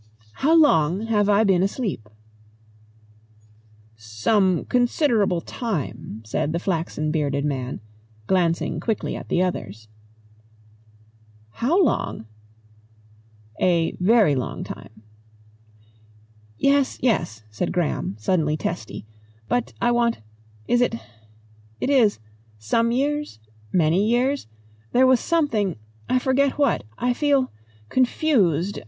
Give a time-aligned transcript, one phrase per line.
[0.41, 2.09] "How long have I been asleep?"
[3.95, 7.81] "Some considerable time," said the flaxen bearded man,
[8.25, 9.89] glancing quickly at the others.
[11.51, 12.25] "How long?"
[13.59, 15.03] "A very long time."
[16.57, 19.05] "Yes yes," said Graham, suddenly testy.
[19.47, 20.19] "But I want
[20.67, 20.95] Is it
[21.79, 22.17] it is
[22.57, 23.39] some years?
[23.71, 24.47] Many years?
[24.93, 25.75] There was something
[26.09, 26.85] I forget what.
[26.97, 27.51] I feel
[27.89, 28.79] confused.